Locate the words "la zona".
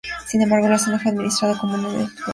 0.67-0.97